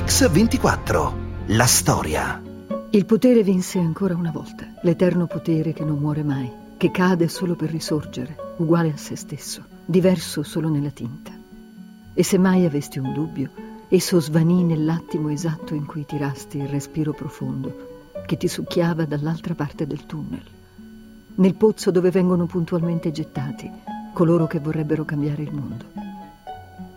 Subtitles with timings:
[0.00, 1.12] Mix 24.
[1.46, 2.40] La storia.
[2.90, 7.56] Il potere vinse ancora una volta, l'eterno potere che non muore mai, che cade solo
[7.56, 11.32] per risorgere, uguale a se stesso, diverso solo nella tinta.
[12.14, 13.50] E se mai avesti un dubbio,
[13.88, 19.84] esso svanì nell'attimo esatto in cui tirasti il respiro profondo che ti succhiava dall'altra parte
[19.84, 20.44] del tunnel,
[21.34, 23.68] nel pozzo dove vengono puntualmente gettati
[24.14, 25.86] coloro che vorrebbero cambiare il mondo.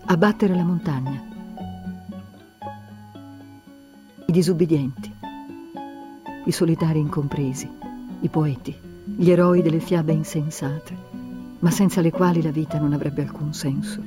[0.05, 1.30] Abbattere la montagna,
[4.31, 5.13] i disubbidienti,
[6.45, 7.69] i solitari incompresi,
[8.21, 10.95] i poeti, gli eroi delle fiabe insensate,
[11.59, 14.01] ma senza le quali la vita non avrebbe alcun senso.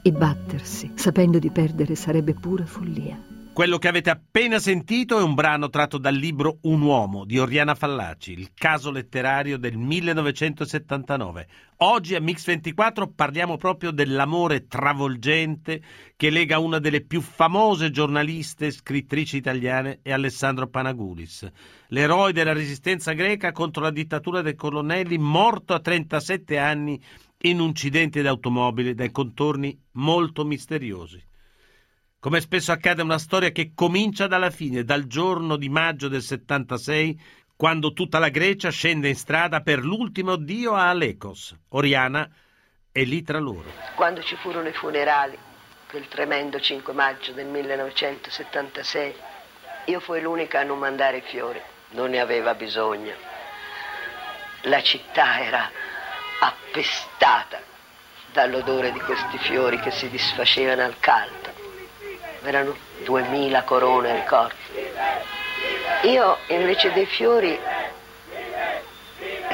[0.00, 3.37] E battersi, sapendo di perdere, sarebbe pura follia.
[3.58, 7.74] Quello che avete appena sentito è un brano tratto dal libro Un uomo di Oriana
[7.74, 11.48] Fallaci, il caso letterario del 1979.
[11.78, 15.82] Oggi a Mix24 parliamo proprio dell'amore travolgente
[16.14, 21.50] che lega una delle più famose giornaliste e scrittrici italiane e Alessandro Panagulis,
[21.88, 27.02] l'eroe della resistenza greca contro la dittatura dei colonnelli, morto a 37 anni
[27.38, 31.27] in un incidente d'automobile dai contorni molto misteriosi.
[32.20, 37.16] Come spesso accade, una storia che comincia dalla fine, dal giorno di maggio del 76,
[37.54, 41.56] quando tutta la Grecia scende in strada per l'ultimo addio a Alekos.
[41.68, 42.28] Oriana
[42.90, 43.70] è lì tra loro.
[43.94, 45.38] Quando ci furono i funerali,
[45.88, 49.14] quel tremendo 5 maggio del 1976,
[49.84, 51.60] io fui l'unica a non mandare fiori.
[51.90, 53.14] Non ne aveva bisogno.
[54.62, 55.70] La città era
[56.40, 57.60] appestata
[58.32, 61.57] dall'odore di questi fiori che si disfacevano al caldo
[62.42, 64.56] erano 2000 corone, ricordo.
[66.02, 67.58] Io invece dei fiori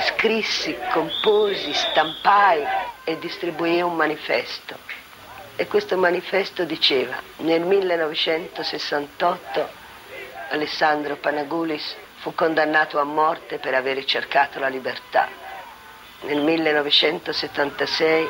[0.00, 2.66] scrissi, composi, stampai
[3.04, 4.76] e distribuii un manifesto.
[5.56, 9.68] E questo manifesto diceva, nel 1968
[10.50, 15.28] Alessandro Panagulis fu condannato a morte per aver cercato la libertà.
[16.22, 18.28] Nel 1976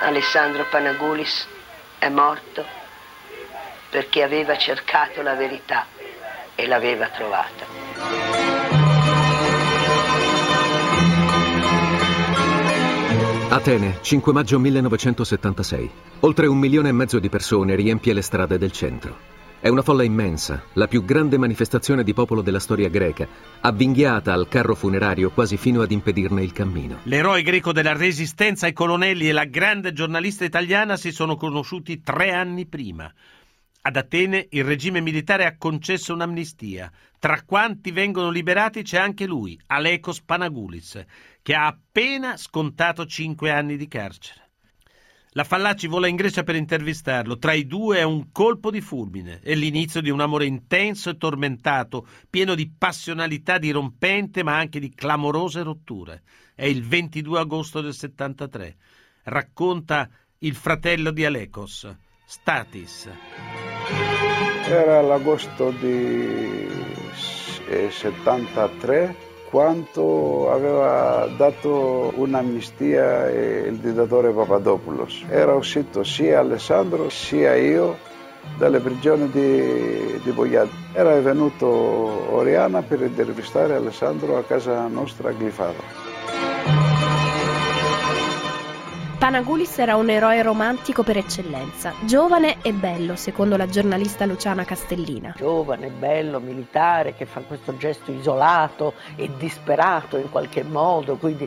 [0.00, 1.48] Alessandro Panagulis
[1.98, 2.78] è morto
[3.90, 5.86] perché aveva cercato la verità
[6.54, 7.66] e l'aveva trovata.
[13.52, 15.90] Atene, 5 maggio 1976.
[16.20, 19.38] Oltre un milione e mezzo di persone riempie le strade del centro.
[19.58, 23.28] È una folla immensa, la più grande manifestazione di popolo della storia greca,
[23.60, 27.00] avvinghiata al carro funerario quasi fino ad impedirne il cammino.
[27.02, 32.32] L'eroe greco della resistenza ai colonnelli e la grande giornalista italiana si sono conosciuti tre
[32.32, 33.12] anni prima.
[33.82, 36.92] Ad Atene il regime militare ha concesso un'amnistia.
[37.18, 41.02] Tra quanti vengono liberati c'è anche lui, Alekos Panagoulis,
[41.40, 44.50] che ha appena scontato cinque anni di carcere.
[45.30, 47.38] La Fallaci vola in Grecia per intervistarlo.
[47.38, 49.40] Tra i due è un colpo di fulmine.
[49.40, 54.92] È l'inizio di un amore intenso e tormentato, pieno di passionalità dirompente ma anche di
[54.92, 56.22] clamorose rotture.
[56.54, 58.76] È il 22 agosto del 73.
[59.22, 60.10] Racconta
[60.40, 61.88] il fratello di Alekos,
[62.32, 63.08] Statis.
[64.68, 66.68] Era l'agosto di
[67.88, 69.16] 73
[69.50, 75.24] quando aveva dato un'amnistia il dittatore Papadopoulos.
[75.28, 77.98] Era uscito sia Alessandro sia io
[78.56, 80.70] dalle prigioni di, di Bogliati.
[80.92, 86.09] Era venuto Oriana per intervistare Alessandro a casa nostra a Glifaro.
[89.20, 95.34] Panagulis era un eroe romantico per eccellenza, giovane e bello, secondo la giornalista Luciana Castellina.
[95.36, 101.46] Giovane, bello, militare, che fa questo gesto isolato e disperato in qualche modo, quindi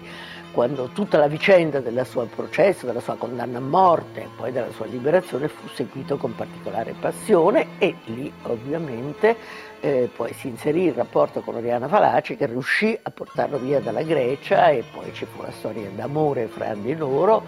[0.54, 4.72] quando tutta la vicenda del suo processo, della sua condanna a morte e poi della
[4.72, 9.36] sua liberazione fu seguito con particolare passione e lì ovviamente
[9.80, 14.04] eh, poi si inserì il rapporto con Oriana Falaci che riuscì a portarlo via dalla
[14.04, 17.44] Grecia e poi ci fu la storia d'amore fra di loro,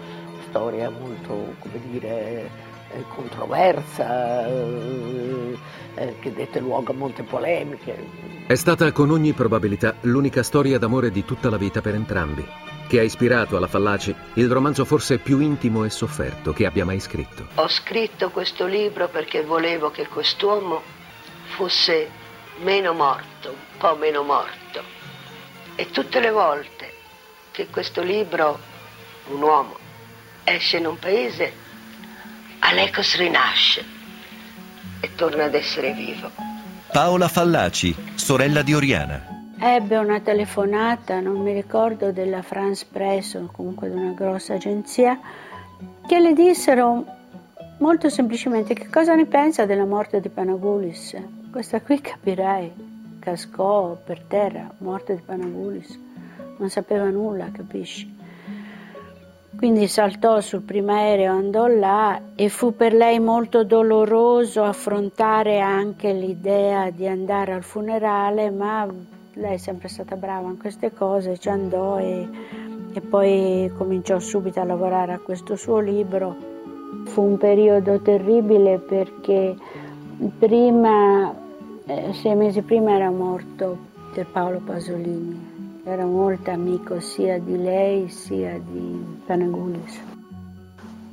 [0.56, 2.50] storia molto, come dire,
[2.90, 5.58] eh, controversa, eh,
[5.96, 7.94] eh, che dette luogo a molte polemiche.
[8.46, 12.46] È stata con ogni probabilità l'unica storia d'amore di tutta la vita per entrambi
[12.88, 17.00] che ha ispirato alla Fallaci il romanzo forse più intimo e sofferto che abbia mai
[17.00, 17.48] scritto.
[17.56, 20.80] Ho scritto questo libro perché volevo che quest'uomo
[21.56, 22.08] fosse
[22.62, 24.80] meno morto, un po' meno morto.
[25.74, 26.92] E tutte le volte
[27.50, 28.56] che questo libro,
[29.30, 29.84] un uomo,
[30.46, 31.52] esce in un paese,
[32.60, 33.84] Alecos rinasce
[35.00, 36.30] e torna ad essere vivo.
[36.92, 39.34] Paola Fallaci, sorella di Oriana.
[39.58, 45.18] Ebbe una telefonata, non mi ricordo, della France Press o comunque di una grossa agenzia,
[46.06, 47.04] che le dissero
[47.78, 51.16] molto semplicemente che cosa ne pensa della morte di Panagulis.
[51.50, 52.72] Questa qui capirai,
[53.18, 55.98] cascò per terra, morte di Panagulis,
[56.58, 58.15] non sapeva nulla, capisci?
[59.56, 66.12] Quindi saltò sul primo aereo, andò là e fu per lei molto doloroso affrontare anche
[66.12, 68.86] l'idea di andare al funerale, ma
[69.32, 72.28] lei è sempre stata brava in queste cose, ci andò e,
[72.92, 76.36] e poi cominciò subito a lavorare a questo suo libro.
[77.06, 79.56] Fu un periodo terribile perché
[80.38, 81.34] prima,
[81.86, 83.78] eh, sei mesi prima era morto
[84.12, 85.55] Pier Paolo Pasolini
[85.88, 90.00] era molto amico sia di lei sia di Panagulis.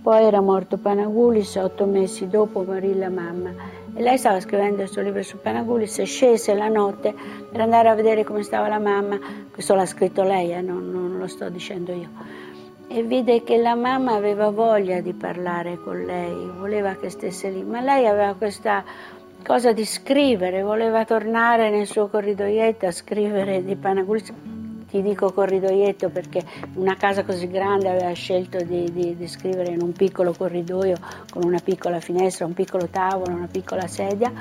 [0.01, 3.51] Poi era morto Panagulis, otto mesi dopo morì la mamma.
[3.93, 7.13] E lei stava scrivendo il suo libro su Panagulis e scese la notte
[7.51, 9.19] per andare a vedere come stava la mamma,
[9.51, 12.09] questo l'ha scritto lei, eh, non, non lo sto dicendo io,
[12.87, 17.63] e vide che la mamma aveva voglia di parlare con lei, voleva che stesse lì,
[17.63, 18.83] ma lei aveva questa
[19.45, 24.33] cosa di scrivere, voleva tornare nel suo corridoietto a scrivere di Panagulis
[24.93, 26.43] ti dico corridoietto perché
[26.75, 30.97] una casa così grande aveva scelto di, di, di, scrivere in un piccolo corridoio
[31.31, 34.31] con una piccola finestra, un piccolo tavolo, una piccola sedia.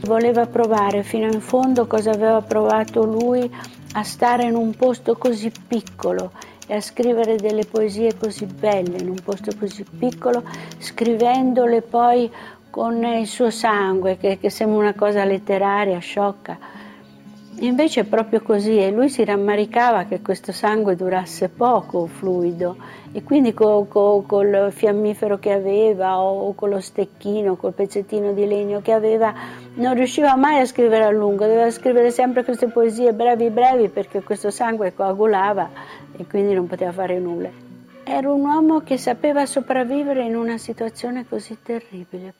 [0.00, 3.50] Voleva provare fino in fondo cosa aveva provato lui
[3.92, 6.32] a stare in un posto così piccolo
[6.66, 10.42] e a scrivere delle poesie così belle in un posto così piccolo,
[10.76, 12.30] scrivendole poi
[12.68, 16.76] con il suo sangue, che, che sembra una cosa letteraria, sciocca
[17.60, 22.76] Invece è proprio così e lui si rammaricava che questo sangue durasse poco fluido
[23.10, 28.46] e quindi co, co, col fiammifero che aveva o con lo stecchino, col pezzettino di
[28.46, 29.34] legno che aveva,
[29.74, 34.22] non riusciva mai a scrivere a lungo, doveva scrivere sempre queste poesie brevi brevi perché
[34.22, 35.68] questo sangue coagulava
[36.16, 37.50] e quindi non poteva fare nulla.
[38.04, 42.34] Era un uomo che sapeva sopravvivere in una situazione così terribile.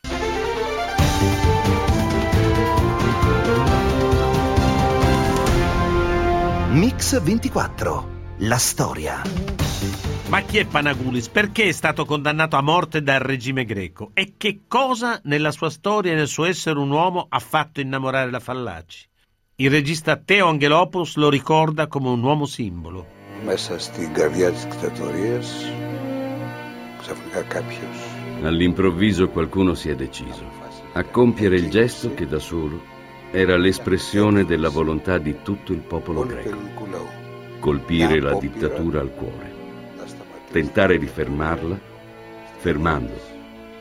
[6.77, 8.09] Mix 24.
[8.39, 9.21] La storia.
[10.29, 11.29] Ma chi è Panagulis?
[11.29, 14.11] Perché è stato condannato a morte dal regime greco?
[14.13, 18.31] E che cosa nella sua storia e nel suo essere un uomo ha fatto innamorare
[18.31, 19.07] la Fallaci?
[19.55, 23.05] Il regista Teo Angelopoulos lo ricorda come un uomo simbolo.
[23.45, 25.71] Μέσα στην καρδιά της δικτατορίας
[26.99, 27.97] ξαφνικά κάποιος
[28.43, 30.45] All'improvviso qualcuno si è deciso
[30.93, 32.81] a compiere il gesto che da solo
[33.30, 36.56] era l'espressione della volontà di tutto il popolo greco.
[37.58, 39.52] Colpire la dittatura al cuore,
[40.50, 41.78] tentare di fermarla,
[42.56, 43.20] fermando,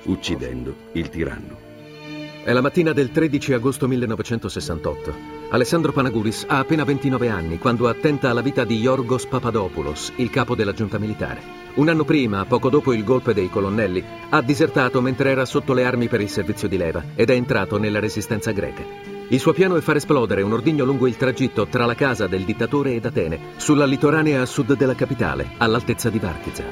[0.03, 1.65] uccidendo il tiranno.
[2.43, 5.35] È la mattina del 13 agosto 1968.
[5.49, 10.55] Alessandro Panagoulis ha appena 29 anni quando attenta alla vita di Yorgos Papadopoulos, il capo
[10.55, 11.41] della giunta militare.
[11.75, 15.85] Un anno prima, poco dopo il golpe dei colonnelli, ha disertato mentre era sotto le
[15.85, 19.16] armi per il servizio di leva ed è entrato nella resistenza greca.
[19.32, 22.44] Il suo piano è far esplodere un ordigno lungo il tragitto tra la casa del
[22.44, 26.64] dittatore ed Atene, sulla litoranea a sud della capitale, all'altezza di Varchiza.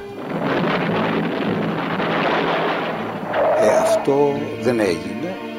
[3.59, 5.49] E αυτό δεν έγινε.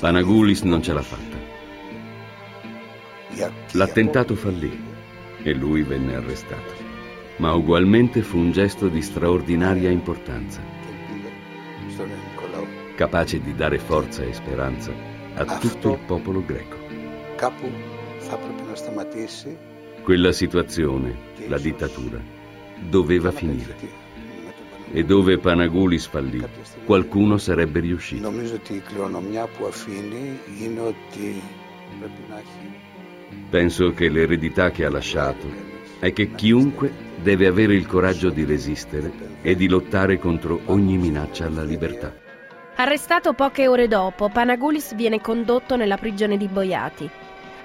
[0.00, 1.36] Panagoulis non ce l'ha fatta.
[3.72, 4.70] L'attentato fallì
[5.42, 6.74] e lui venne arrestato.
[7.38, 10.60] Ma ugualmente fu un gesto di straordinaria importanza,
[12.94, 16.77] capace di dare forza e speranza a tutto il popolo greco.
[20.03, 21.15] Quella situazione,
[21.47, 22.19] la dittatura,
[22.89, 23.75] doveva finire.
[24.91, 26.45] E dove Panagoulis fallì,
[26.85, 28.31] qualcuno sarebbe riuscito.
[33.49, 35.47] Penso che l'eredità che ha lasciato
[35.99, 39.11] è che chiunque deve avere il coraggio di resistere
[39.41, 42.22] e di lottare contro ogni minaccia alla libertà.
[42.75, 47.07] Arrestato poche ore dopo, Panagulis viene condotto nella prigione di Boiati.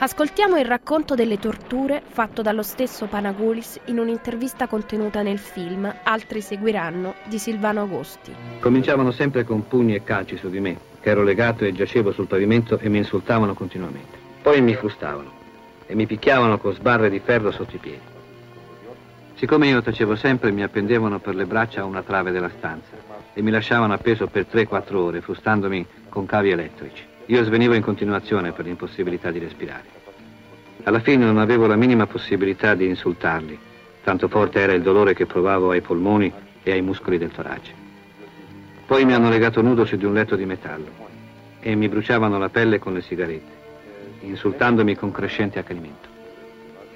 [0.00, 6.42] Ascoltiamo il racconto delle torture fatto dallo stesso Panagulis in un'intervista contenuta nel film Altri
[6.42, 8.34] seguiranno di Silvano Agosti.
[8.60, 12.26] Cominciavano sempre con pugni e calci su di me, che ero legato e giacevo sul
[12.26, 14.18] pavimento e mi insultavano continuamente.
[14.42, 15.32] Poi mi frustavano
[15.86, 18.16] e mi picchiavano con sbarre di ferro sotto i piedi.
[19.36, 23.42] Siccome io tacevo sempre, mi appendevano per le braccia a una trave della stanza e
[23.42, 27.04] mi lasciavano appeso per 3-4 ore, frustandomi con cavi elettrici.
[27.26, 29.84] Io svenivo in continuazione per l'impossibilità di respirare.
[30.82, 33.56] Alla fine non avevo la minima possibilità di insultarli,
[34.02, 36.32] tanto forte era il dolore che provavo ai polmoni
[36.64, 37.72] e ai muscoli del torace.
[38.84, 40.90] Poi mi hanno legato nudo su di un letto di metallo
[41.60, 43.52] e mi bruciavano la pelle con le sigarette,
[44.22, 46.08] insultandomi con crescente accanimento.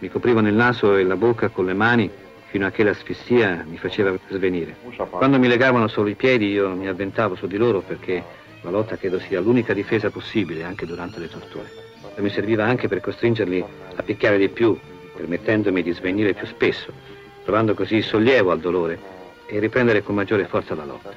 [0.00, 2.10] Mi coprivano il naso e la bocca con le mani
[2.52, 4.76] fino a che l'asfissia mi faceva svenire.
[5.08, 8.22] Quando mi legavano solo i piedi io mi avventavo su di loro perché
[8.60, 11.70] la lotta credo sia l'unica difesa possibile anche durante le torture.
[12.14, 13.64] E mi serviva anche per costringerli
[13.96, 14.78] a picchiare di più,
[15.16, 16.92] permettendomi di svenire più spesso,
[17.42, 18.98] trovando così sollievo al dolore
[19.46, 21.10] e riprendere con maggiore forza la lotta.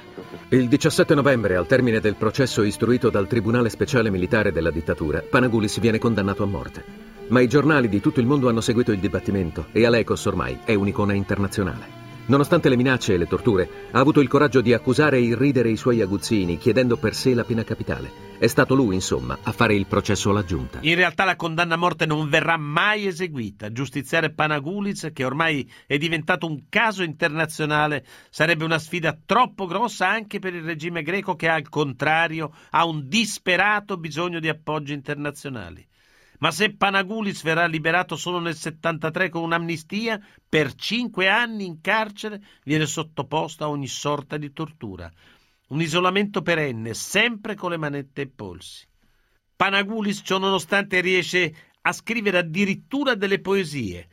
[0.50, 5.82] Il 17 novembre, al termine del processo istruito dal Tribunale Speciale Militare della Dittatura, Panagulis
[5.82, 7.14] viene condannato a morte.
[7.27, 10.75] Ma i giornali di tutto il mondo hanno seguito il dibattimento e Alekos ormai è
[10.75, 12.03] un'icona internazionale.
[12.27, 15.75] Nonostante le minacce e le torture, ha avuto il coraggio di accusare e irridere i
[15.75, 18.12] suoi aguzzini, chiedendo per sé la pena capitale.
[18.38, 20.79] È stato lui, insomma, a fare il processo alla giunta.
[20.82, 23.72] In realtà la condanna a morte non verrà mai eseguita.
[23.72, 30.38] Giustiziare Panagulic, che ormai è diventato un caso internazionale, sarebbe una sfida troppo grossa anche
[30.38, 35.88] per il regime greco che, al contrario, ha un disperato bisogno di appoggi internazionali.
[36.39, 42.42] Ma se Panagulis verrà liberato solo nel 73 con un'amnistia, per cinque anni in carcere
[42.63, 45.12] viene sottoposto a ogni sorta di tortura.
[45.68, 48.86] Un isolamento perenne, sempre con le manette ai polsi.
[49.56, 54.08] Panagulis, ciononostante, riesce a scrivere addirittura delle poesie,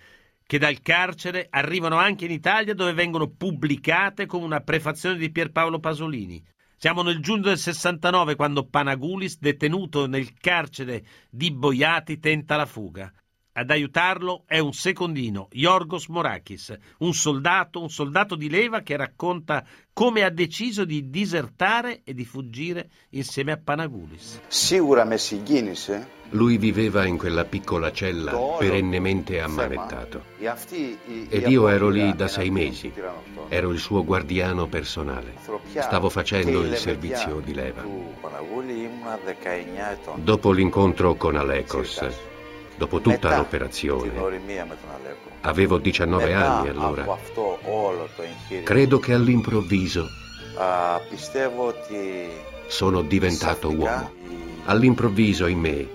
[0.46, 5.80] che dal carcere arrivano anche in Italia dove vengono pubblicate con una prefazione di Pierpaolo
[5.80, 6.42] Pasolini.
[6.82, 13.08] Siamo nel giugno del 69 quando Panagulis, detenuto nel carcere di Boiati, tenta la fuga.
[13.54, 19.62] Ad aiutarlo è un secondino, Yorgos Morakis, un soldato, un soldato di leva che racconta
[19.92, 24.40] come ha deciso di disertare e di fuggire insieme a Panagulis.
[26.30, 30.24] Lui viveva in quella piccola cella perennemente ammanettato.
[31.28, 32.90] Ed io ero lì da sei mesi.
[33.48, 35.34] Ero il suo guardiano personale.
[35.78, 37.84] Stavo facendo il servizio di leva.
[40.14, 42.30] Dopo l'incontro con Alekos,
[42.82, 44.10] dopo tutta l'operazione,
[45.42, 47.06] avevo 19 anni allora.
[48.64, 50.08] Credo che all'improvviso
[52.66, 54.20] sono diventato uomo.
[54.64, 55.94] All'improvviso in me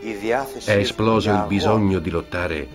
[0.64, 2.68] è esploso il bisogno di lottare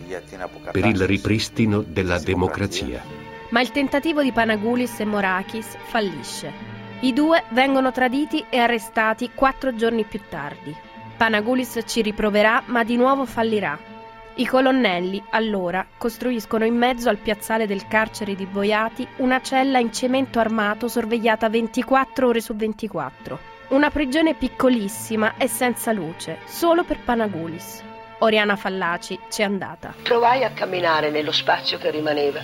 [0.70, 3.02] per il ripristino della democrazia.
[3.48, 6.52] Ma il tentativo di Panagulis e Morakis fallisce.
[7.00, 10.74] I due vengono traditi e arrestati quattro giorni più tardi.
[11.16, 13.91] Panagulis ci riproverà, ma di nuovo fallirà.
[14.34, 19.92] I colonnelli, allora, costruiscono in mezzo al piazzale del carcere di Boiati una cella in
[19.92, 23.38] cemento armato sorvegliata 24 ore su 24.
[23.68, 27.82] Una prigione piccolissima e senza luce, solo per Panagulis.
[28.20, 29.94] Oriana Fallaci c'è andata.
[30.02, 32.40] Provai a camminare nello spazio che rimaneva,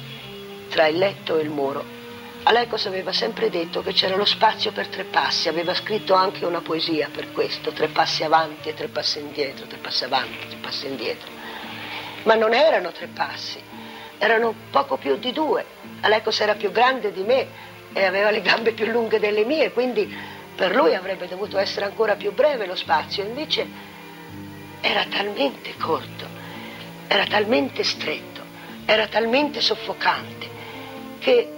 [0.68, 1.96] tra il letto e il muro.
[2.42, 6.60] Alecos aveva sempre detto che c'era lo spazio per tre passi, aveva scritto anche una
[6.60, 10.86] poesia per questo, tre passi avanti e tre passi indietro, tre passi avanti, tre passi
[10.86, 11.37] indietro.
[12.24, 13.60] Ma non erano tre passi,
[14.18, 15.64] erano poco più di due.
[16.00, 17.46] Alecos era più grande di me
[17.92, 20.14] e aveva le gambe più lunghe delle mie, quindi
[20.54, 23.66] per lui avrebbe dovuto essere ancora più breve lo spazio, invece
[24.80, 26.26] era talmente corto,
[27.06, 28.42] era talmente stretto,
[28.84, 30.48] era talmente soffocante
[31.18, 31.52] che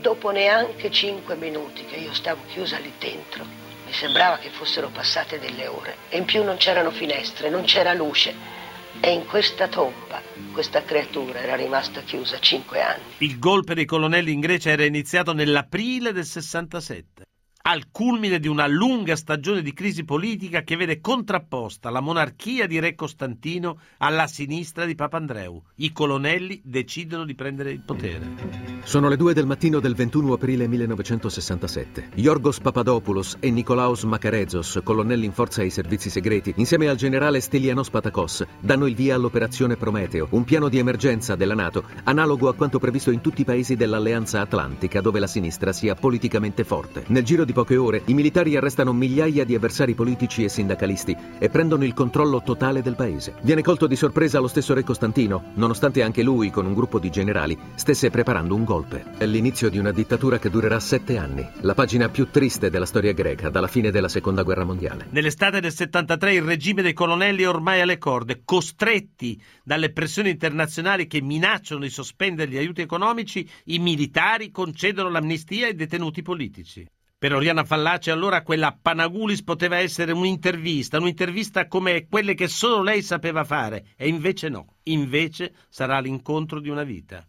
[0.00, 3.44] dopo neanche cinque minuti che io stavo chiusa lì dentro,
[3.84, 7.92] mi sembrava che fossero passate delle ore e in più non c'erano finestre, non c'era
[7.92, 8.58] luce.
[9.02, 10.20] E in questa tomba
[10.52, 13.02] questa creatura era rimasta chiusa cinque anni.
[13.18, 17.29] Il golpe dei colonnelli in Grecia era iniziato nell'aprile del 67
[17.70, 22.80] al culmine di una lunga stagione di crisi politica che vede contrapposta la monarchia di
[22.80, 25.62] Re Costantino alla sinistra di Papandreou.
[25.76, 28.80] I colonnelli decidono di prendere il potere.
[28.82, 32.08] Sono le due del mattino del 21 aprile 1967.
[32.14, 37.88] Yorgos Papadopoulos e Nikolaos Makarezos, colonnelli in forza ai servizi segreti, insieme al generale Stelianos
[37.88, 42.80] Patakos, danno il via all'operazione Prometeo, un piano di emergenza della NATO analogo a quanto
[42.80, 47.04] previsto in tutti i paesi dell'Alleanza Atlantica dove la sinistra sia politicamente forte.
[47.06, 51.50] Nel giro di poche ore i militari arrestano migliaia di avversari politici e sindacalisti e
[51.50, 53.34] prendono il controllo totale del paese.
[53.42, 57.10] Viene colto di sorpresa lo stesso re Costantino, nonostante anche lui, con un gruppo di
[57.10, 59.04] generali, stesse preparando un golpe.
[59.18, 63.12] È l'inizio di una dittatura che durerà sette anni, la pagina più triste della storia
[63.12, 65.08] greca dalla fine della seconda guerra mondiale.
[65.10, 71.06] Nell'estate del 73 il regime dei colonnelli è ormai alle corde, costretti dalle pressioni internazionali
[71.06, 76.86] che minacciano di sospendere gli aiuti economici, i militari concedono l'amnistia ai detenuti politici.
[77.20, 83.02] Per Oriana Fallaci allora quella Panagulis poteva essere un'intervista, un'intervista come quelle che solo lei
[83.02, 87.22] sapeva fare, e invece no, invece sarà l'incontro di una vita.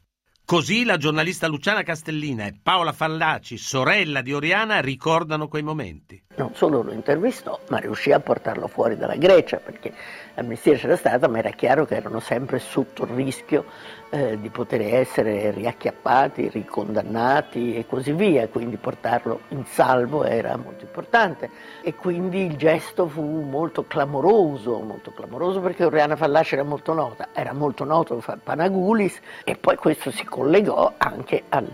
[0.45, 6.23] Così la giornalista Luciana Castellina e Paola Fallaci, sorella di Oriana, ricordano quei momenti.
[6.37, 9.93] non solo lo intervistò, ma riuscì a portarlo fuori dalla Grecia, perché
[10.41, 13.65] l'amnistia c'era stata, ma era chiaro che erano sempre sotto il rischio
[14.09, 20.83] eh, di poter essere riacchiappati, ricondannati e così via, quindi portarlo in salvo era molto
[20.83, 21.49] importante.
[21.81, 27.29] E quindi il gesto fu molto clamoroso, molto clamoroso perché Oriana Fallaci era molto nota,
[27.33, 31.73] era molto noto Panagulis e poi questo si collegò anche al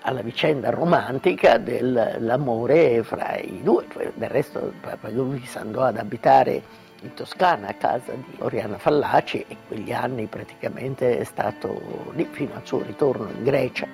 [0.00, 3.84] alla vicenda romantica dell'amore fra i due.
[4.14, 6.62] Del resto Papagovis andò ad abitare
[7.06, 12.54] in Toscana a casa di Oriana Fallaci e quegli anni praticamente è stato lì fino
[12.54, 13.86] al suo ritorno in Grecia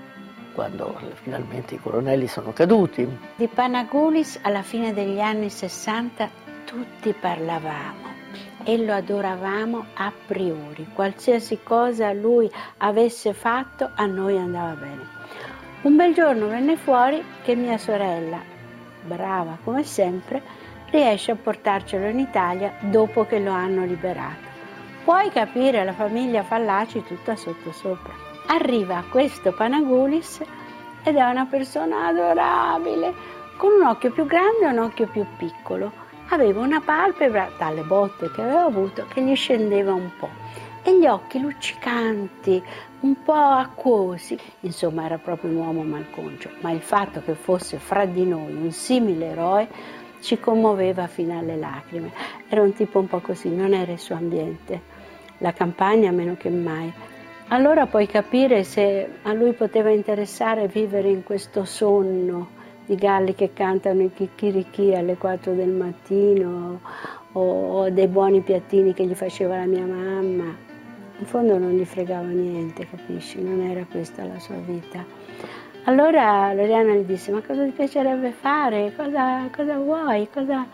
[0.52, 3.08] quando finalmente i colonnelli sono caduti.
[3.36, 6.28] Di Panagulis alla fine degli anni 60
[6.64, 8.10] tutti parlavamo
[8.64, 10.88] e lo adoravamo a priori.
[10.92, 15.20] Qualsiasi cosa lui avesse fatto a noi andava bene.
[15.82, 18.40] Un bel giorno venne fuori che mia sorella,
[19.02, 20.42] brava come sempre,
[20.92, 24.50] riesce a portarcelo in Italia dopo che lo hanno liberato.
[25.04, 28.12] Puoi capire la famiglia Fallaci tutta sottosopra.
[28.46, 30.40] Arriva questo Panagulis
[31.02, 33.12] ed è una persona adorabile,
[33.56, 35.90] con un occhio più grande e un occhio più piccolo.
[36.28, 40.28] Aveva una palpebra, dalle botte che aveva avuto, che gli scendeva un po'
[40.82, 42.62] e gli occhi luccicanti,
[43.00, 44.38] un po' acquosi.
[44.60, 48.70] Insomma, era proprio un uomo malconcio, ma il fatto che fosse fra di noi un
[48.70, 49.68] simile eroe
[50.22, 52.12] ci commuoveva fino alle lacrime.
[52.48, 54.80] Era un tipo un po' così, non era il suo ambiente.
[55.38, 56.90] La campagna meno che mai.
[57.48, 63.52] Allora puoi capire se a lui poteva interessare vivere in questo sonno di galli che
[63.52, 66.80] cantano i chicchirichì alle 4 del mattino
[67.32, 70.70] o, o dei buoni piattini che gli faceva la mia mamma
[71.22, 73.40] in fondo non gli fregava niente, capisci?
[73.40, 75.04] Non era questa la sua vita.
[75.84, 78.92] Allora Loriana gli disse, ma cosa ti piacerebbe fare?
[78.96, 80.28] Cosa, cosa vuoi?
[80.32, 80.66] Cosa...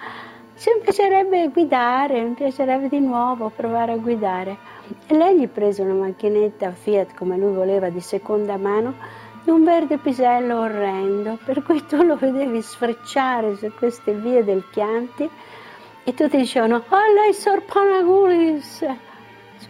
[0.55, 4.57] Mi piacerebbe guidare, mi piacerebbe di nuovo provare a guidare.
[5.07, 8.95] E lei gli prese una macchinetta Fiat come lui voleva di seconda mano
[9.45, 14.65] di un verde pisello orrendo, per cui tu lo vedevi sfrecciare su queste vie del
[14.71, 15.27] Chianti
[16.05, 18.85] e tutti dicevano, oh lei Sor Panagulis!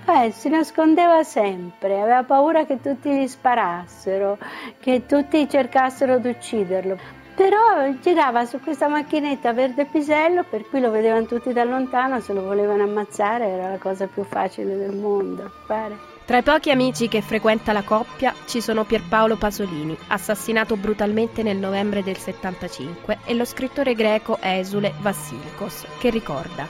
[0.05, 4.39] Cioè, si nascondeva sempre, aveva paura che tutti gli sparassero,
[4.79, 6.97] che tutti cercassero di ucciderlo.
[7.35, 12.33] Però girava su questa macchinetta verde pisello, per cui lo vedevano tutti da lontano, se
[12.33, 15.97] lo volevano ammazzare era la cosa più facile del mondo, pare.
[16.25, 21.59] Tra i pochi amici che frequenta la coppia ci sono Pierpaolo Pasolini, assassinato brutalmente nel
[21.59, 26.67] novembre del 75, e lo scrittore greco esule Vassilikos, che ricorda.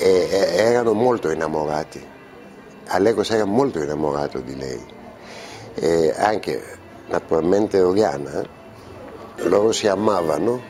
[0.00, 2.13] E, erano molto innamorati
[2.86, 4.84] Allegro si era molto innamorato di lei,
[5.74, 6.62] e anche
[7.08, 8.42] naturalmente Oriana,
[9.36, 10.60] loro si amavano,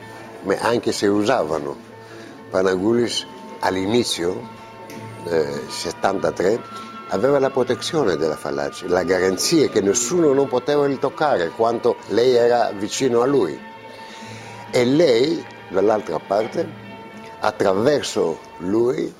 [0.43, 1.75] ma anche se usavano.
[2.49, 3.25] Panagulis
[3.59, 4.41] all'inizio,
[5.25, 6.61] eh, 73,
[7.09, 12.71] aveva la protezione della Fallaci, la garanzia che nessuno non poteva toccare quanto lei era
[12.71, 13.59] vicino a lui.
[14.71, 16.67] E lei, dall'altra parte,
[17.39, 19.13] attraverso lui,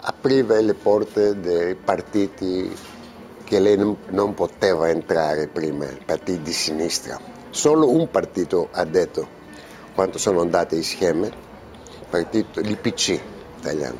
[0.00, 2.70] apriva le porte dei partiti
[3.44, 7.18] che lei non poteva entrare prima, i partiti di sinistra.
[7.50, 9.26] Solo un partito ha detto,
[9.94, 13.20] quando sono andate insieme, il partito, l'IPC
[13.58, 13.98] italiano,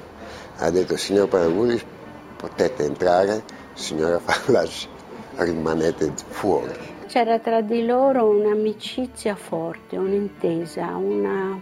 [0.59, 1.83] ha detto signor Paragulis
[2.37, 3.43] potete entrare,
[3.75, 4.87] signora Fallas
[5.37, 6.97] rimanete fuori.
[7.07, 11.59] C'era tra di loro un'amicizia forte, un'intesa, una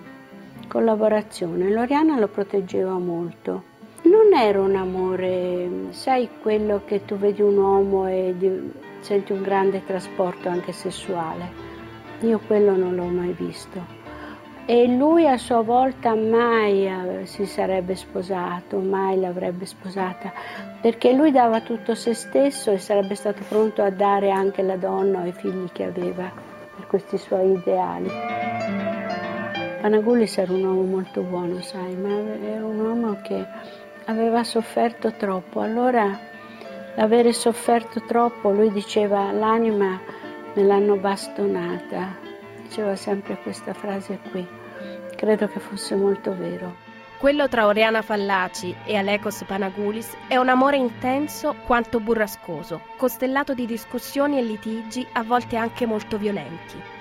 [0.67, 1.71] collaborazione.
[1.71, 3.75] Loriana lo proteggeva molto
[4.17, 9.43] non era un amore, sai quello che tu vedi un uomo e di, senti un
[9.43, 11.65] grande trasporto anche sessuale.
[12.21, 14.05] Io quello non l'ho mai visto.
[14.65, 20.33] E lui a sua volta mai eh, si sarebbe sposato, mai l'avrebbe sposata,
[20.81, 25.21] perché lui dava tutto se stesso e sarebbe stato pronto a dare anche la donna
[25.21, 26.33] o i figli che aveva
[26.75, 28.11] per questi suoi ideali.
[29.81, 33.47] Panagulis era un uomo molto buono, sai, ma era un uomo che
[34.07, 35.61] aveva sofferto troppo.
[35.61, 36.19] Allora
[36.97, 40.01] l'avere sofferto troppo, lui diceva l'anima
[40.55, 42.17] me l'hanno bastonata.
[42.63, 44.47] Diceva sempre questa frase qui.
[45.15, 46.85] Credo che fosse molto vero.
[47.19, 53.65] Quello tra Oriana Fallaci e Alekos Panagulis è un amore intenso quanto burrascoso, costellato di
[53.65, 56.96] discussioni e litigi, a volte anche molto violenti.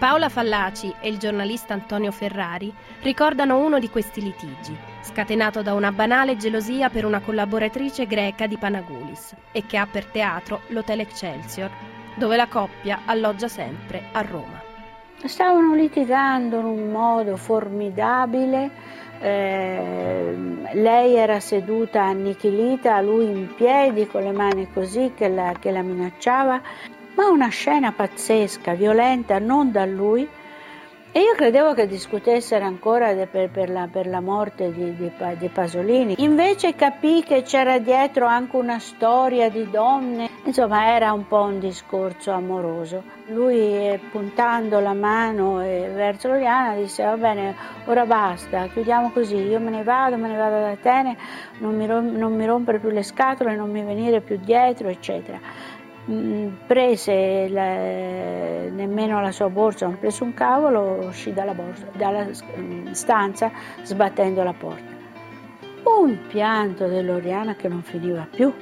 [0.00, 5.92] Paola Fallaci e il giornalista Antonio Ferrari ricordano uno di questi litigi, scatenato da una
[5.92, 11.70] banale gelosia per una collaboratrice greca di Panagulis e che ha per teatro l'Hotel Excelsior,
[12.14, 14.62] dove la coppia alloggia sempre a Roma.
[15.22, 18.70] Stavano litigando in un modo formidabile,
[19.20, 20.34] eh,
[20.72, 25.82] lei era seduta annichilita, lui in piedi con le mani così che la, che la
[25.82, 26.62] minacciava,
[27.14, 30.28] ma una scena pazzesca, violenta, non da lui,
[31.12, 35.48] e io credevo che discutessero ancora per, per, la, per la, morte di, di, di,
[35.48, 36.14] Pasolini.
[36.18, 40.30] Invece capì che c'era dietro anche una storia di donne.
[40.44, 43.02] Insomma, era un po' un discorso amoroso.
[43.26, 49.34] Lui, eh, puntando la mano eh, verso Loriana, disse: Va bene, ora basta, chiudiamo così.
[49.34, 51.16] Io me ne vado, me ne vado ad Atene,
[51.58, 55.40] non mi, non mi rompere più le scatole, non mi venire più dietro, eccetera.
[56.10, 57.72] Mm, prese la,
[58.68, 62.26] nemmeno la sua borsa, non prese un cavolo, uscì dalla, borsa, dalla
[62.58, 64.98] mm, stanza sbattendo la porta.
[65.84, 68.52] Un pianto dell'Oriana che non finiva più.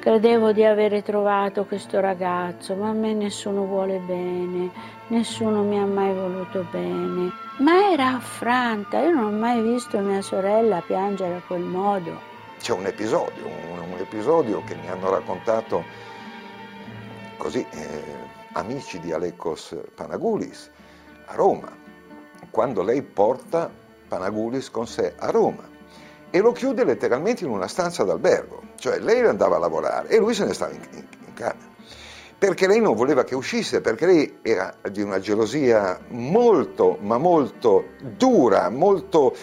[0.00, 4.70] Credevo di avere trovato questo ragazzo, ma a me nessuno vuole bene,
[5.08, 7.30] nessuno mi ha mai voluto bene.
[7.58, 12.34] Ma era affranta, io non ho mai visto mia sorella piangere a quel modo.
[12.60, 15.84] C'è un episodio, un, un episodio che mi hanno raccontato
[17.46, 18.02] così eh,
[18.54, 20.68] amici di Alekos Panagoulis
[21.26, 21.72] a Roma,
[22.50, 23.70] quando lei porta
[24.08, 25.62] Panagoulis con sé a Roma
[26.28, 30.34] e lo chiude letteralmente in una stanza d'albergo, cioè lei andava a lavorare e lui
[30.34, 31.68] se ne stava in, in, in camera
[32.36, 37.90] perché lei non voleva che uscisse, perché lei era di una gelosia molto, ma molto
[38.00, 39.36] dura, molto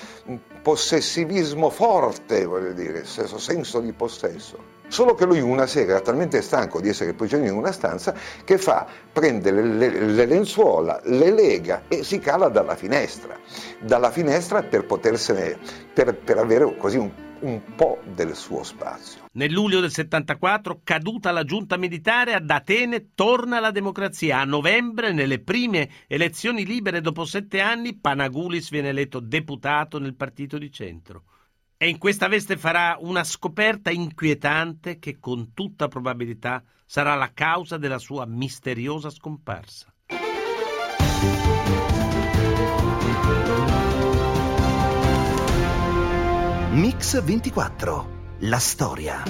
[0.62, 4.73] possessivismo forte, voglio dire, senso, senso di possesso.
[4.88, 8.58] Solo che lui una sera era talmente stanco di essere prigioniero in una stanza che
[8.58, 13.38] fa, prende le, le, le, lenzuola, le lega e si cala dalla finestra.
[13.80, 15.58] Dalla finestra per potersene,
[15.93, 19.22] per, per avere così un, un po' del suo spazio.
[19.34, 24.39] Nel luglio del 74, caduta la giunta militare, ad Atene torna la democrazia.
[24.39, 30.58] A novembre, nelle prime elezioni libere dopo sette anni, Panagoulis viene eletto deputato nel partito
[30.58, 31.24] di centro
[31.84, 37.78] e in questa veste farà una scoperta inquietante che con tutta probabilità sarà la causa
[37.78, 39.93] della sua misteriosa scomparsa.
[46.72, 49.22] Mix 24 la storia.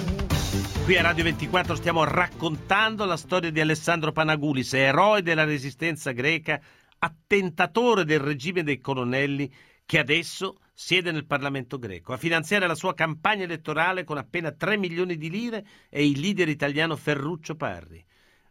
[0.83, 6.61] Qui a Radio 24 stiamo raccontando la storia di Alessandro Panagoulis, eroe della resistenza greca,
[6.99, 9.51] attentatore del regime dei colonnelli
[9.87, 12.13] che adesso siede nel Parlamento greco.
[12.13, 16.49] A finanziare la sua campagna elettorale con appena 3 milioni di lire è il leader
[16.49, 18.03] italiano Ferruccio Parri.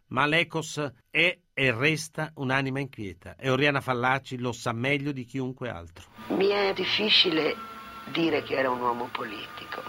[0.07, 5.69] Ma l'Ecos è e resta un'anima inquieta e Oriana Fallaci lo sa meglio di chiunque
[5.69, 6.05] altro.
[6.27, 7.55] Mi è difficile
[8.11, 9.81] dire che era un uomo politico,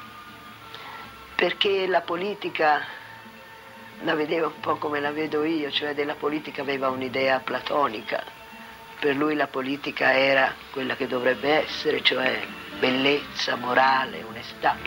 [1.36, 2.80] perché la politica
[4.02, 8.43] la vedeva un po' come la vedo io, cioè della politica aveva un'idea platonica
[9.04, 12.40] per lui la politica era quella che dovrebbe essere, cioè
[12.80, 14.78] bellezza, morale, onestà.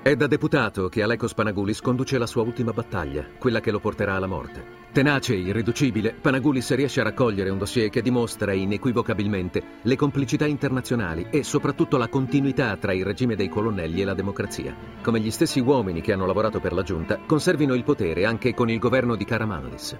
[0.00, 4.14] È da deputato che Alekos Panagoulis conduce la sua ultima battaglia, quella che lo porterà
[4.14, 4.64] alla morte.
[4.92, 11.26] Tenace e irriducibile, Panagoulis riesce a raccogliere un dossier che dimostra inequivocabilmente le complicità internazionali
[11.28, 14.74] e soprattutto la continuità tra il regime dei colonnelli e la democrazia.
[15.02, 18.70] Come gli stessi uomini che hanno lavorato per la giunta conservino il potere anche con
[18.70, 19.98] il governo di Karamanlis.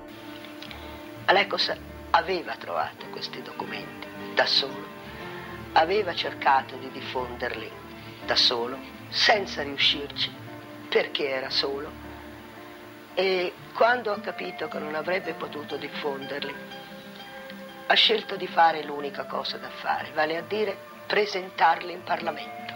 [1.26, 4.86] Alekos aveva trovato questi documenti da solo,
[5.72, 7.70] aveva cercato di diffonderli
[8.24, 10.30] da solo, senza riuscirci,
[10.88, 11.90] perché era solo.
[13.14, 16.54] E quando ha capito che non avrebbe potuto diffonderli,
[17.86, 22.74] ha scelto di fare l'unica cosa da fare, vale a dire presentarli in Parlamento,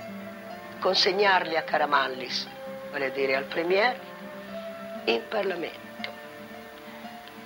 [0.80, 2.48] consegnarli a Caramallis,
[2.90, 4.00] vale a dire al Premier,
[5.04, 5.91] in Parlamento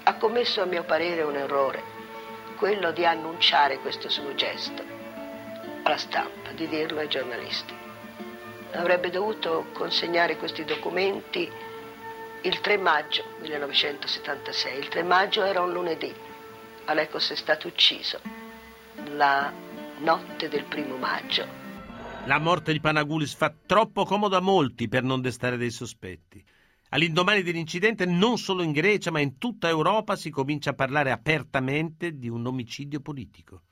[0.09, 1.83] ha commesso a mio parere un errore,
[2.59, 4.85] quello di annunciare questo suo gesto
[5.83, 7.75] alla stampa, di dirlo ai giornalisti.
[8.75, 11.51] Avrebbe dovuto consegnare questi documenti
[12.43, 14.79] il 3 maggio 1976.
[14.79, 16.15] Il 3 maggio era un lunedì.
[16.85, 18.21] Alecos è stato ucciso
[19.11, 19.53] la
[19.99, 21.45] notte del primo maggio.
[22.27, 26.45] La morte di Panagoulis fa troppo comodo a molti per non destare dei sospetti.
[26.91, 32.17] All'indomani dell'incidente, non solo in Grecia, ma in tutta Europa si comincia a parlare apertamente
[32.17, 33.63] di un omicidio politico.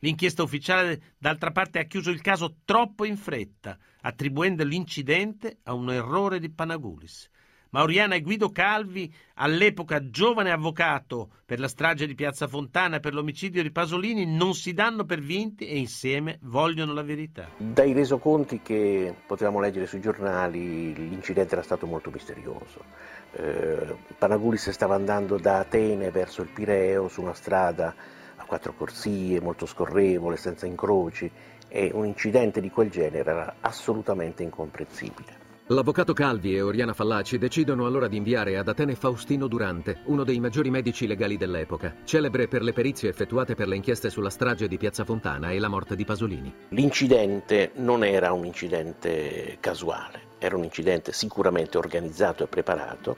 [0.00, 5.90] L'inchiesta ufficiale, d'altra parte, ha chiuso il caso troppo in fretta, attribuendo l'incidente a un
[5.90, 7.28] errore di Panagoulis.
[7.70, 13.00] Ma Oriana e Guido Calvi, all'epoca giovane avvocato per la strage di Piazza Fontana e
[13.00, 17.48] per l'omicidio di Pasolini, non si danno per vinti e insieme vogliono la verità.
[17.56, 22.84] Dai resoconti che potevamo leggere sui giornali, l'incidente era stato molto misterioso.
[23.32, 27.94] Eh, Panagulis stava andando da Atene verso il Pireo su una strada
[28.36, 31.30] a quattro corsie, molto scorrevole, senza incroci,
[31.68, 35.47] e un incidente di quel genere era assolutamente incomprensibile.
[35.70, 40.40] L'avvocato Calvi e Oriana Fallaci decidono allora di inviare ad Atene Faustino Durante, uno dei
[40.40, 44.78] maggiori medici legali dell'epoca, celebre per le perizie effettuate per le inchieste sulla strage di
[44.78, 46.54] Piazza Fontana e la morte di Pasolini.
[46.70, 53.16] L'incidente non era un incidente casuale, era un incidente sicuramente organizzato e preparato.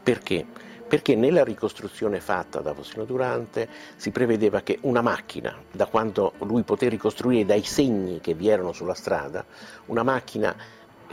[0.00, 0.46] Perché?
[0.86, 6.62] Perché nella ricostruzione fatta da Faustino Durante si prevedeva che una macchina, da quando lui
[6.62, 9.44] poté ricostruire dai segni che vi erano sulla strada,
[9.86, 10.54] una macchina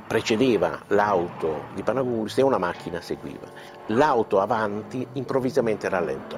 [0.08, 3.48] precedeva l'auto di Panagulis e una macchina seguiva.
[3.88, 6.38] L'auto avanti improvvisamente rallentò.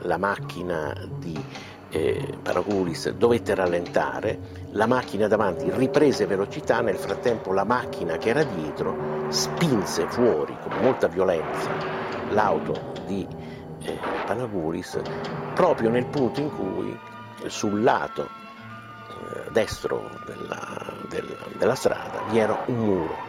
[0.00, 1.42] La macchina di
[1.90, 4.38] eh, Panagulis dovette rallentare,
[4.70, 10.78] la macchina davanti riprese velocità, nel frattempo la macchina che era dietro spinse fuori con
[10.80, 11.70] molta violenza
[12.30, 13.26] l'auto di
[13.82, 15.00] eh, Panagulis
[15.54, 16.98] proprio nel punto in cui
[17.46, 23.24] sul lato eh, destro della, della, della strada vi era un muro.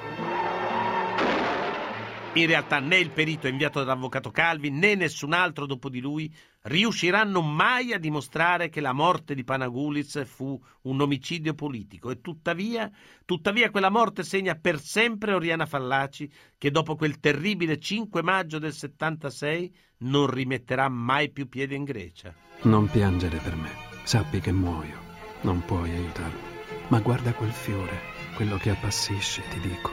[2.34, 6.32] In realtà né il perito inviato dall'avvocato Calvi né nessun altro dopo di lui
[6.64, 12.92] riusciranno mai a dimostrare che la morte di Panagulis fu un omicidio politico e tuttavia,
[13.26, 18.74] tuttavia quella morte segna per sempre Oriana Fallaci che dopo quel terribile 5 maggio del
[18.74, 22.36] 76 non rimetterà mai più piede in Grecia.
[22.64, 23.72] Non piangere per me,
[24.04, 25.06] sappi che muoio.
[25.42, 26.57] Non puoi aiutarmi.
[26.90, 28.00] Ma guarda quel fiore,
[28.36, 29.92] quello che appassisce, ti dico.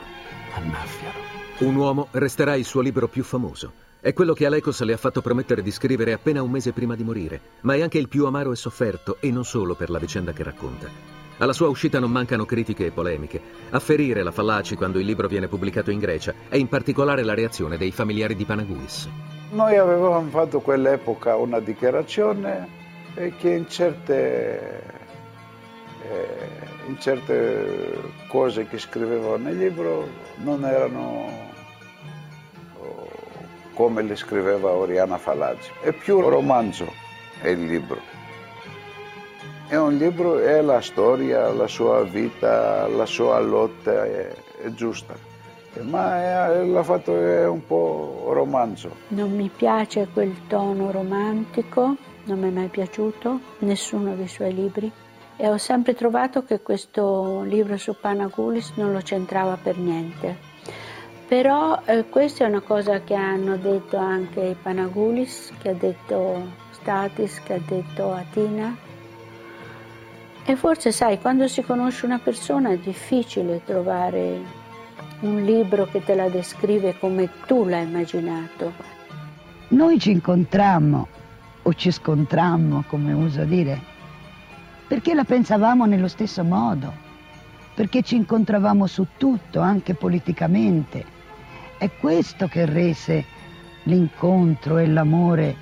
[0.54, 1.18] Annaffialo.
[1.58, 3.72] Un uomo resterà il suo libro più famoso.
[4.00, 7.04] È quello che Alecos le ha fatto promettere di scrivere appena un mese prima di
[7.04, 10.32] morire, ma è anche il più amaro e sofferto, e non solo per la vicenda
[10.32, 10.88] che racconta.
[11.38, 13.40] Alla sua uscita non mancano critiche e polemiche.
[13.70, 17.34] A ferire la Fallaci quando il libro viene pubblicato in Grecia è in particolare la
[17.34, 19.08] reazione dei familiari di Panagulis.
[19.50, 22.68] Noi avevamo fatto quell'epoca una dichiarazione
[23.14, 25.03] che in certe
[26.10, 31.30] eh, in certe cose che scrivevo nel libro non erano
[32.78, 33.08] oh,
[33.74, 35.70] come le scriveva Oriana Falazzi.
[35.80, 37.02] È più romanzo
[37.40, 38.00] è il libro.
[39.66, 45.14] È un libro, è la storia, la sua vita, la sua lotta è, è giusta.
[45.82, 48.94] Ma è, l'ha fatto è un po' romanzo.
[49.08, 54.92] Non mi piace quel tono romantico, non mi è mai piaciuto, nessuno dei suoi libri
[55.36, 60.52] e ho sempre trovato che questo libro su Panagulis non lo centrava per niente.
[61.26, 66.52] Però eh, questa è una cosa che hanno detto anche i Panagulis, che ha detto
[66.72, 68.76] Statis, che ha detto Atina.
[70.44, 74.62] E forse sai, quando si conosce una persona è difficile trovare
[75.20, 78.72] un libro che te la descrive come tu l'hai immaginato.
[79.68, 81.08] Noi ci incontrammo
[81.62, 83.92] o ci scontrammo, come uso dire,
[84.86, 86.92] perché la pensavamo nello stesso modo,
[87.74, 91.04] perché ci incontravamo su tutto, anche politicamente.
[91.78, 93.24] È questo che rese
[93.84, 95.56] l'incontro e l'amore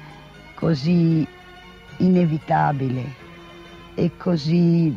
[0.54, 1.26] così
[1.98, 3.04] inevitabile
[3.94, 4.96] e così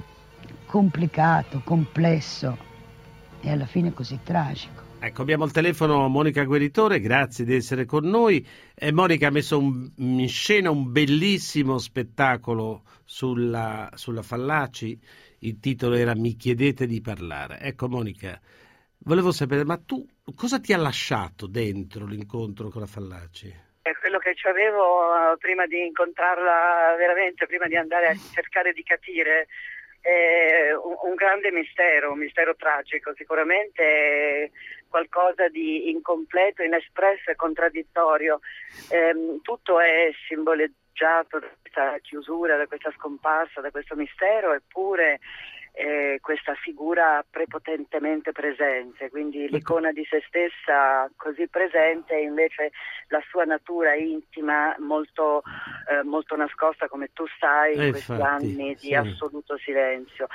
[0.66, 2.58] complicato, complesso
[3.42, 4.75] e alla fine così tragico.
[5.06, 8.44] Ecco, abbiamo al telefono Monica Gueritore, grazie di essere con noi.
[8.74, 15.00] E Monica ha messo un, in scena un bellissimo spettacolo sulla, sulla Fallaci,
[15.42, 17.60] il titolo era Mi chiedete di parlare.
[17.60, 18.42] Ecco Monica,
[19.06, 23.54] volevo sapere, ma tu cosa ti ha lasciato dentro l'incontro con la Fallaci?
[23.84, 28.82] È quello che avevo eh, prima di incontrarla veramente, prima di andare a cercare di
[28.82, 29.50] capire
[30.06, 34.52] è un, grande mistero, un mistero tragico, sicuramente
[34.88, 38.40] qualcosa di incompleto, inespresso e contraddittorio.
[38.92, 45.20] Eh, tutto è simboleggiato da questa chiusura, da questa scomparsa, da questo mistero, eppure
[45.76, 49.56] eh, questa figura prepotentemente presente, quindi ecco.
[49.56, 52.72] l'icona di se stessa così presente e invece
[53.10, 55.44] la sua natura intima molto,
[55.90, 58.94] eh, molto nascosta come tu sai in eh, questi infatti, anni di sì.
[58.94, 60.28] assoluto silenzio.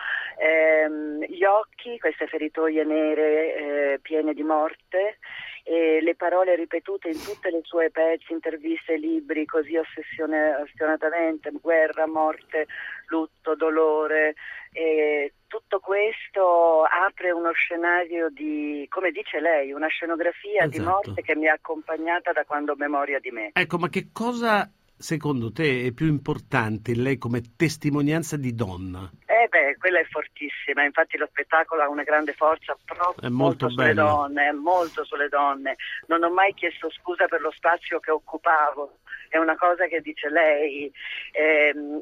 [0.43, 0.89] Eh,
[1.29, 5.19] gli occhi, queste feritoie nere eh, piene di morte,
[5.65, 12.67] e le parole ripetute in tutte le sue pezzi, interviste, libri, così ossessionatamente, guerra, morte,
[13.09, 14.35] lutto, dolore.
[14.73, 20.71] E tutto questo apre uno scenario di, come dice lei, una scenografia esatto.
[20.71, 23.51] di morte che mi ha accompagnata da quando ho memoria di me.
[23.53, 24.71] Ecco, ma che cosa
[25.01, 29.11] secondo te è più importante in lei come testimonianza di donna?
[29.27, 33.95] Eh beh, quella è fortissima, infatti lo spettacolo ha una grande forza proprio molto, sulle
[33.95, 35.77] donne, molto sulle donne.
[36.07, 38.99] Non ho mai chiesto scusa per lo spazio che occupavo,
[39.31, 40.93] è una cosa che dice lei,
[41.33, 41.50] eh,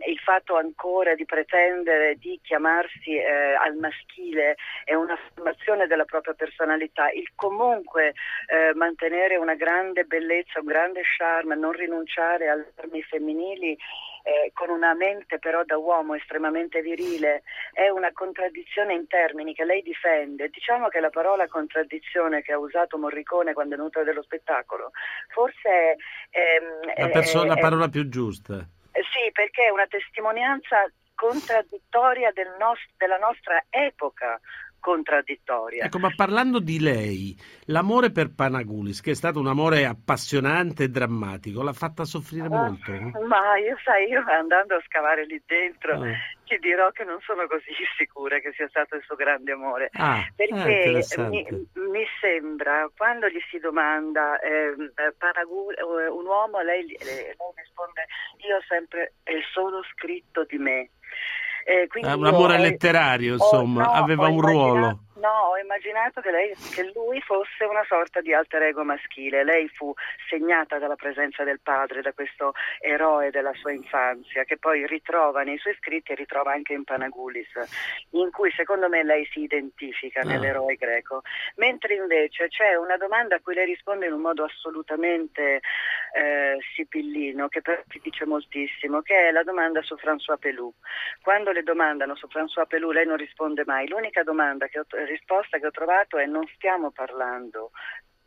[0.09, 7.11] il fatto ancora di pretendere di chiamarsi eh, al maschile è un'affermazione della propria personalità,
[7.11, 8.15] il comunque
[8.47, 13.77] eh, mantenere una grande bellezza, un grande charme, non rinunciare alle armi femminili
[14.23, 17.43] eh, con una mente però da uomo estremamente virile,
[17.73, 20.49] è una contraddizione in termini che lei difende.
[20.49, 24.91] Diciamo che la parola contraddizione che ha usato Morricone quando è venuto dello spettacolo,
[25.29, 25.97] forse
[26.31, 26.39] è...
[26.39, 28.67] Ehm, è la, perso- è, la parola più giusta.
[28.99, 34.41] Eh, sì, perché è una testimonianza contraddittoria del nost- della nostra epoca,
[34.81, 35.85] contraddittoria.
[35.85, 37.37] Ecco, ma parlando di lei,
[37.67, 42.51] l'amore per Panagulis, che è stato un amore appassionante e drammatico, l'ha fatta soffrire ah,
[42.51, 42.93] molto?
[43.27, 46.13] Ma io sai, io andando a scavare lì dentro ah.
[46.45, 50.27] ti dirò che non sono così sicura che sia stato il suo grande amore, ah,
[50.35, 56.87] perché mi, mi, sembra, quando gli si domanda ehm, eh, Panagul, eh, un uomo, lei,
[56.87, 58.07] lei risponde
[58.47, 60.91] io ho sempre è solo scritto di me.
[61.71, 65.01] Eh, un amore io, letterario, insomma, no, aveva un ruolo.
[65.19, 69.43] No, ho immaginato che, lei, che, lui fosse una sorta di alter ego maschile.
[69.43, 69.93] Lei fu
[70.29, 75.59] segnata dalla presenza del padre, da questo eroe della sua infanzia, che poi ritrova nei
[75.59, 77.49] suoi scritti e ritrova anche in Panagulis,
[78.11, 80.29] in cui secondo me lei si identifica no.
[80.29, 80.33] Ah.
[80.35, 81.23] nell'eroe greco.
[81.57, 85.61] Mentre invece c'è una domanda a cui lei risponde in un modo assolutamente
[86.15, 90.73] eh, sibillino, che però ti dice moltissimo, che è la domanda su François Pelou.
[91.23, 93.89] Quando le domandano su François Pelou, lei non risponde mai.
[93.89, 97.71] L'unica domanda che ho risposta che ho trovato è non stiamo parlando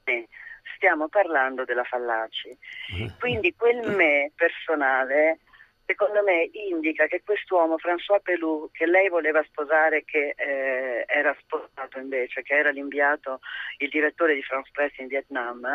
[0.03, 0.27] di
[0.75, 2.49] stiamo parlando della Fallaci.
[2.49, 3.11] Eh.
[3.19, 5.39] Quindi quel me personale
[5.85, 11.99] secondo me indica che quest'uomo, François Pelou, che lei voleva sposare, che eh, era sposato
[11.99, 13.39] invece, che era l'inviato,
[13.77, 15.65] il direttore di France Press in Vietnam,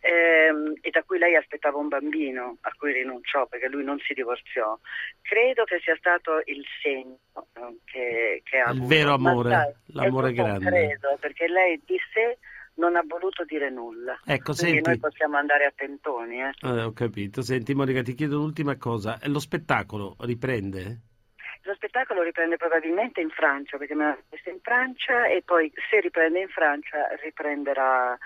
[0.00, 4.14] ehm, e da cui lei aspettava un bambino, a cui rinunciò perché lui non si
[4.14, 4.78] divorziò,
[5.22, 8.82] credo che sia stato il segno eh, che, che ha il avuto.
[8.82, 10.66] Il vero amore, l'amore grande.
[10.66, 12.38] Credo, perché lei di sé
[12.78, 14.18] non ha voluto dire nulla.
[14.24, 14.88] Ecco, Quindi senti...
[14.88, 16.42] noi possiamo andare a tentoni.
[16.42, 16.52] Eh.
[16.60, 17.42] Eh, ho capito.
[17.42, 19.18] Senti Monica, ti chiedo un'ultima cosa.
[19.26, 21.00] Lo spettacolo riprende?
[21.62, 26.00] Lo spettacolo riprende probabilmente in Francia, perché me l'ha messo in Francia e poi se
[26.00, 28.16] riprende in Francia riprenderà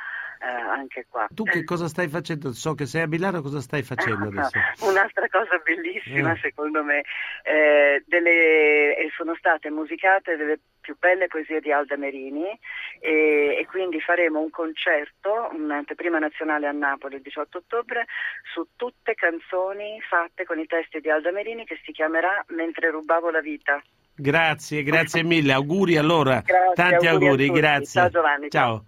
[0.43, 1.29] eh, anche qua.
[1.33, 2.53] Tu che cosa stai facendo?
[2.53, 4.59] So che sei a Milano, cosa stai facendo adesso?
[4.81, 6.39] Un'altra cosa bellissima eh.
[6.39, 7.05] secondo me,
[7.45, 12.59] eh, delle, sono state musicate delle più belle poesie di Alda Merini
[12.99, 18.07] e, e, quindi faremo un concerto, un'anteprima nazionale a Napoli il 18 ottobre,
[18.53, 23.31] su tutte canzoni fatte con i testi di Alda Merini che si chiamerà Mentre rubavo
[23.31, 23.81] la vita.
[24.15, 28.01] Grazie, grazie mille, auguri allora, grazie, tanti auguri, auguri grazie.
[28.01, 28.51] Ciao Giovanni.
[28.51, 28.85] ciao.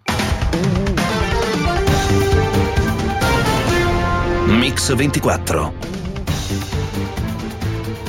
[4.65, 5.73] Mix 24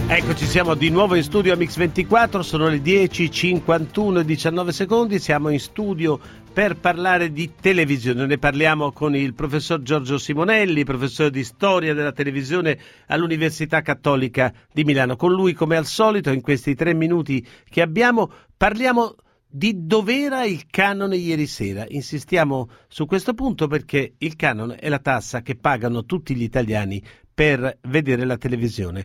[0.09, 5.19] Eccoci, siamo di nuovo in studio a Mix 24, sono le 10.51 e 19 secondi,
[5.19, 6.19] siamo in studio
[6.51, 8.25] per parlare di televisione.
[8.25, 14.85] Ne parliamo con il professor Giorgio Simonelli, professore di storia della televisione all'Università Cattolica di
[14.85, 15.17] Milano.
[15.17, 19.17] Con lui, come al solito, in questi tre minuti che abbiamo, parliamo
[19.49, 21.85] di dov'era il canone ieri sera.
[21.89, 27.03] Insistiamo su questo punto perché il canone è la tassa che pagano tutti gli italiani
[27.33, 29.05] per vedere la televisione.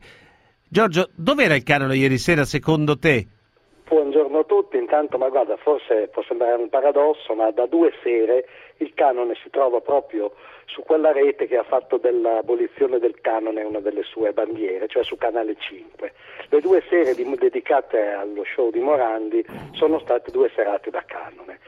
[0.68, 3.28] Giorgio, dov'era il canone ieri sera secondo te?
[3.88, 8.46] Buongiorno a tutti, intanto ma guarda, forse può sembrare un paradosso, ma da due sere
[8.78, 10.32] il canone si trova proprio
[10.72, 15.18] su quella rete che ha fatto dell'abolizione del canone una delle sue bandiere, cioè su
[15.18, 16.14] Canale 5.
[16.48, 21.60] Le due sere di, dedicate allo show di Morandi sono state due serate da canone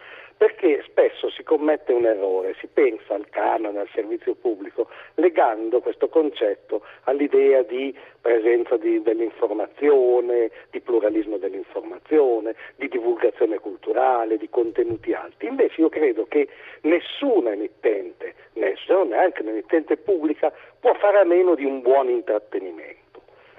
[0.43, 6.09] perché spesso si commette un errore, si pensa al canone, al servizio pubblico, legando questo
[6.09, 15.45] concetto all'idea di presenza di, dell'informazione, di pluralismo dell'informazione, di divulgazione culturale, di contenuti alti.
[15.45, 16.49] Invece io credo che
[16.81, 23.02] nessuna emittente, nessuno, neanche un'emittente pubblica, può fare a meno di un buon intrattenimento.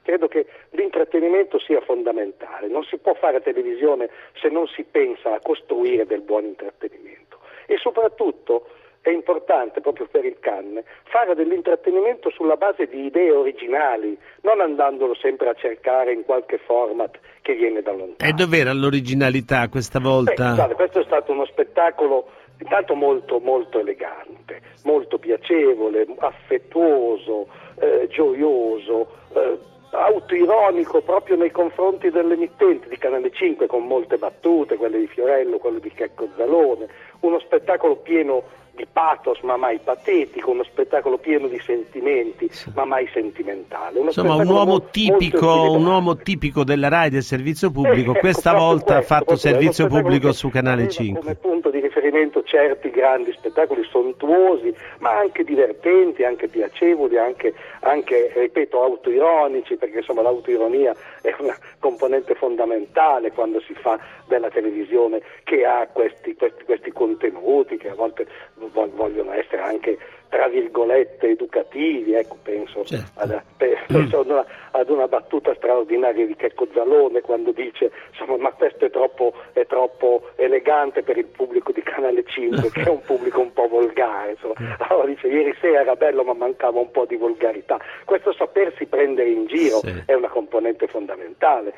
[0.05, 5.41] Credo che l'intrattenimento sia fondamentale, non si può fare televisione se non si pensa a
[5.41, 8.67] costruire del buon intrattenimento e soprattutto
[9.01, 15.15] è importante proprio per il canne fare dell'intrattenimento sulla base di idee originali, non andandolo
[15.15, 18.31] sempre a cercare in qualche format che viene da lontano.
[18.31, 20.51] E dov'era l'originalità questa volta?
[20.51, 27.49] Beh, guarda, questo è stato uno spettacolo intanto molto, molto elegante, molto piacevole, affettuoso,
[27.79, 29.09] eh, gioioso.
[29.35, 35.59] Eh, autoironico proprio nei confronti dell'emittente di Canale 5 con molte battute, quelle di Fiorello,
[35.59, 36.89] quelle di Checco Zalone,
[37.21, 38.43] uno spettacolo pieno
[38.75, 43.99] di pathos ma mai patetico, uno spettacolo pieno di sentimenti ma mai sentimentale.
[43.99, 48.15] Uno Insomma, un uomo, mo- tipico, un uomo, tipico, della RAI del servizio pubblico, eh,
[48.15, 51.21] ecco, questa volta ha fatto servizio pubblico su Canale 5.
[51.21, 58.33] Come punto di riferimento certi grandi spettacoli sontuosi, ma anche divertenti, anche piacevoli, anche, anche
[58.35, 65.65] ripeto, autoironici, perché insomma l'autoironia è una componente fondamentale quando si fa della televisione che
[65.65, 69.99] ha questi, questi, questi contenuti che a volte vogliono essere anche
[70.35, 73.21] tra virgolette educativi, ecco, penso, certo.
[73.21, 78.51] ad, penso ad, una, ad, una, battuta straordinaria di Checco Zalone quando dice insomma, ma
[78.51, 83.03] questo è troppo, è troppo, elegante per il pubblico di Canale 5 che è un
[83.03, 84.77] pubblico un po' volgare, insomma.
[84.89, 89.29] allora dice ieri sera era bello ma mancava un po' di volgarità, questo sapersi prendere
[89.29, 90.03] in giro sì.
[90.05, 91.73] è una componente fondamentale,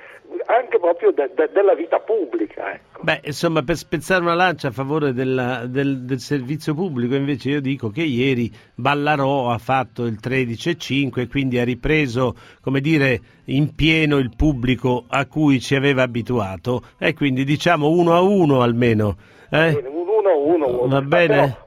[0.46, 2.80] anche proprio de, de, della vita pubblica.
[2.96, 3.04] Ecco.
[3.04, 7.60] Beh, insomma, per spezzare una lancia a favore della, del, del, servizio pubblico, invece io
[7.60, 13.74] dico che ieri Ballarò ha fatto il 13,5 e quindi ha ripreso, come dire, in
[13.74, 19.16] pieno il pubblico a cui ci aveva abituato e quindi diciamo uno a uno almeno.
[19.50, 19.68] Eh?
[19.68, 20.88] Un uno a uno.
[20.88, 21.58] Va bene?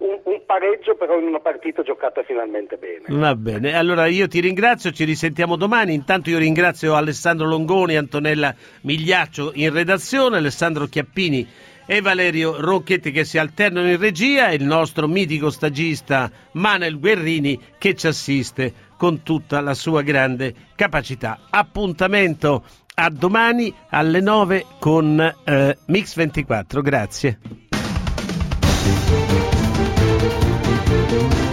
[0.60, 3.06] Pareggio però in una partita giocata finalmente bene.
[3.08, 8.54] Va bene, allora io ti ringrazio, ci risentiamo domani, intanto io ringrazio Alessandro Longoni, Antonella
[8.82, 11.48] Migliaccio in redazione, Alessandro Chiappini
[11.86, 17.58] e Valerio Rocchetti che si alternano in regia e il nostro mitico stagista Manuel Guerrini
[17.78, 21.40] che ci assiste con tutta la sua grande capacità.
[21.50, 27.40] Appuntamento a domani alle 9 con eh, Mix 24, grazie.
[31.10, 31.49] Thank you.